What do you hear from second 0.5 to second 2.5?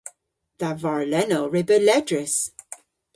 Dha varrlennell re beu ledrys.